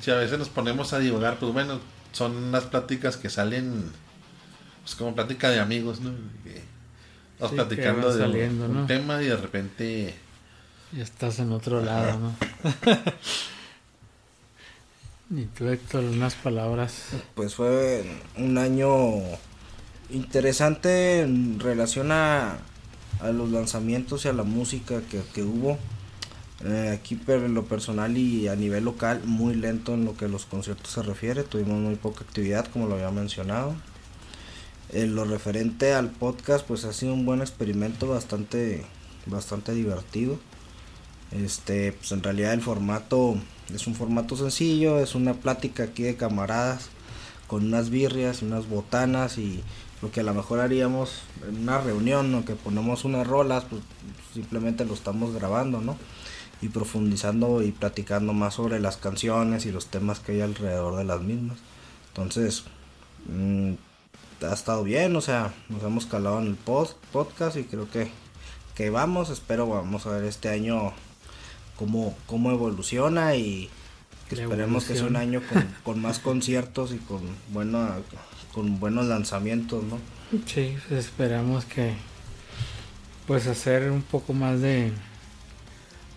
si 0.00 0.11
a 0.11 0.16
veces 0.16 0.38
nos 0.38 0.48
ponemos 0.48 0.92
a 0.92 0.98
divagar, 0.98 1.38
pues 1.38 1.53
bueno, 1.53 1.81
son 2.12 2.37
unas 2.37 2.64
pláticas 2.64 3.16
que 3.16 3.29
salen, 3.31 3.90
pues 4.83 4.94
como 4.94 5.14
plática 5.14 5.50
de 5.50 5.61
amigos, 5.61 6.00
¿no? 6.00 6.11
Sí, 6.11 7.57
platicando 7.57 8.09
de 8.14 8.22
un- 8.24 8.31
saliendo, 8.33 8.66
un 8.66 8.74
¿no? 8.74 8.87
tema 8.87 9.22
y 9.22 9.27
de 9.27 9.37
repente, 9.37 10.14
ya 10.92 11.03
estás 11.03 11.38
en 11.40 11.50
otro 11.53 11.81
lado 11.83 12.18
no 12.20 12.37
y 15.40 15.44
tú 15.46 15.66
Héctor 15.68 16.05
unas 16.05 16.35
palabras 16.35 17.07
Pues 17.35 17.55
fue 17.55 18.05
un 18.37 18.57
año 18.59 18.90
interesante 20.11 21.20
en 21.22 21.59
relación 21.61 22.12
a, 22.12 22.59
a 23.20 23.29
los 23.33 23.50
lanzamientos 23.50 24.24
y 24.24 24.29
a 24.29 24.33
la 24.33 24.42
música 24.44 25.00
que, 25.11 25.22
que 25.35 25.42
hubo. 25.42 25.79
Eh, 26.64 26.90
aquí 26.98 27.14
pero 27.14 27.44
en 27.44 27.53
lo 27.53 27.64
personal 27.64 28.16
y 28.16 28.48
a 28.48 28.57
nivel 28.57 28.85
local 28.85 29.20
muy 29.27 29.55
lento 29.55 29.92
en 29.92 30.07
lo 30.07 30.16
que 30.16 30.29
los 30.29 30.46
conciertos 30.46 30.92
se 30.92 31.03
refiere. 31.03 31.42
Tuvimos 31.42 31.79
muy 31.79 31.96
poca 31.96 32.24
actividad 32.24 32.66
como 32.66 32.87
lo 32.87 32.94
había 32.94 33.11
mencionado. 33.11 33.74
En 34.90 35.14
lo 35.14 35.24
referente 35.24 35.92
al 35.92 36.11
podcast 36.11 36.66
pues 36.66 36.85
ha 36.85 36.92
sido 36.92 37.12
un 37.14 37.27
buen 37.27 37.40
experimento 37.40 38.09
bastante, 38.09 38.85
bastante 39.27 39.72
divertido. 39.74 40.38
Este, 41.33 41.92
pues 41.92 42.12
en 42.12 42.22
realidad 42.22 42.53
el 42.55 42.62
formato 42.62 43.37
es 43.74 43.87
un 43.87 43.94
formato 43.94 44.37
sencillo, 44.37 45.00
es 45.00 45.14
una 45.14 45.35
plática 45.35 45.85
aquí 45.85 46.03
de 46.05 46.16
camaradas 46.16 46.90
con 47.46 47.64
unas 47.66 47.90
birrias 47.90 48.42
y 48.42 48.46
unas 48.46 48.68
botanas 48.68 49.37
y 49.37 49.62
lo 50.00 50.11
que 50.11 50.20
a 50.20 50.22
lo 50.22 50.35
mejor 50.35 50.61
haríamos 50.61 51.22
en 51.46 51.62
una 51.62 51.81
reunión, 51.81 52.31
¿no? 52.31 52.44
que 52.44 52.55
ponemos 52.55 53.05
unas 53.05 53.27
rolas, 53.27 53.64
pues 53.64 53.83
simplemente 54.33 54.85
lo 54.85 54.94
estamos 54.94 55.35
grabando, 55.35 55.81
¿no? 55.81 55.96
Y 56.62 56.68
profundizando 56.68 57.62
y 57.62 57.72
platicando 57.72 58.32
más 58.32 58.54
sobre 58.54 58.80
las 58.80 58.96
canciones 58.96 59.66
y 59.66 59.72
los 59.72 59.86
temas 59.86 60.20
que 60.20 60.32
hay 60.32 60.40
alrededor 60.40 60.96
de 60.96 61.04
las 61.04 61.20
mismas. 61.20 61.58
Entonces, 62.08 62.64
mm, 63.26 63.74
ha 64.42 64.54
estado 64.54 64.84
bien, 64.84 65.14
o 65.16 65.20
sea, 65.20 65.52
nos 65.68 65.82
hemos 65.82 66.06
calado 66.06 66.40
en 66.40 66.46
el 66.46 66.54
post, 66.54 66.96
podcast 67.12 67.56
y 67.56 67.64
creo 67.64 67.90
que, 67.90 68.10
que 68.74 68.90
vamos, 68.90 69.30
espero 69.30 69.68
vamos 69.68 70.06
a 70.06 70.10
ver 70.10 70.24
este 70.24 70.48
año 70.48 70.92
cómo, 71.76 72.16
cómo 72.26 72.50
evoluciona 72.50 73.36
y 73.36 73.70
que 74.28 74.36
esperemos 74.36 74.84
que 74.84 74.94
sea 74.94 75.06
un 75.06 75.16
año 75.16 75.42
con, 75.48 75.66
con 75.84 76.02
más 76.02 76.18
conciertos 76.18 76.92
y 76.92 76.98
con, 76.98 77.20
buena, 77.52 77.96
con 78.52 78.78
buenos 78.80 79.06
lanzamientos, 79.06 79.84
¿no? 79.84 79.98
Sí, 80.46 80.76
pues 80.88 81.06
esperamos 81.06 81.64
que 81.64 81.94
pues 83.26 83.46
hacer 83.46 83.90
un 83.90 84.02
poco 84.02 84.32
más 84.32 84.60
de 84.60 84.92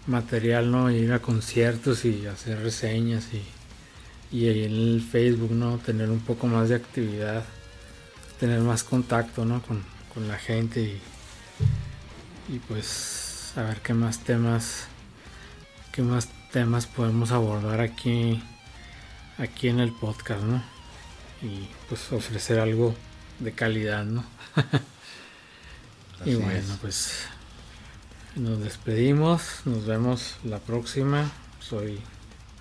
material, 0.07 0.71
¿no? 0.71 0.89
Ir 0.89 1.11
a 1.13 1.19
conciertos 1.19 2.05
y 2.05 2.25
hacer 2.25 2.61
reseñas 2.61 3.27
y, 3.33 3.43
y 4.35 4.47
ahí 4.47 4.63
en 4.63 4.71
el 4.71 5.01
Facebook, 5.01 5.51
¿no? 5.51 5.77
Tener 5.77 6.09
un 6.09 6.19
poco 6.19 6.47
más 6.47 6.69
de 6.69 6.75
actividad, 6.75 7.43
tener 8.39 8.59
más 8.61 8.83
contacto, 8.83 9.45
¿no? 9.45 9.61
Con, 9.61 9.83
con 10.13 10.27
la 10.27 10.37
gente 10.37 10.81
y, 10.81 11.01
y 12.53 12.59
pues 12.59 13.53
a 13.55 13.63
ver 13.63 13.81
qué 13.81 13.93
más 13.93 14.19
temas, 14.19 14.87
qué 15.91 16.01
más 16.01 16.29
temas 16.51 16.87
podemos 16.87 17.31
abordar 17.31 17.81
aquí, 17.81 18.41
aquí 19.37 19.67
en 19.67 19.79
el 19.79 19.91
podcast, 19.91 20.43
¿no? 20.43 20.63
Y 21.41 21.67
pues 21.87 22.11
ofrecer 22.11 22.59
algo 22.59 22.95
de 23.39 23.51
calidad, 23.51 24.05
¿no? 24.05 24.25
Y 26.25 26.33
bueno, 26.33 26.73
es. 26.73 26.79
pues 26.81 27.27
nos 28.37 28.59
despedimos, 28.59 29.61
nos 29.65 29.85
vemos 29.85 30.35
la 30.43 30.59
próxima. 30.59 31.29
Soy 31.59 31.99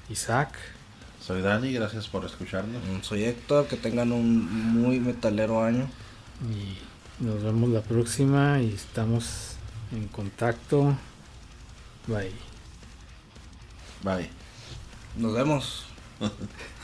Isaac. 0.08 0.54
soy 1.20 1.42
Dani, 1.42 1.72
gracias 1.72 2.08
por 2.08 2.24
escucharnos. 2.24 2.82
Mm, 2.82 3.02
Soy 3.02 3.24
Héctor, 3.24 3.66
que 3.66 3.76
tengan 3.76 4.12
un 4.12 4.44
muy 4.74 5.00
metalero 5.00 5.62
año. 5.62 5.88
Y 6.42 7.22
nos 7.24 7.42
vemos 7.42 7.70
la 7.70 7.82
próxima 7.82 8.60
y 8.60 8.72
estamos 8.72 9.56
en 9.92 10.08
contacto. 10.08 10.96
Bye. 12.06 12.32
Bye. 14.02 14.30
Nos 15.16 15.34
vemos. 15.34 15.84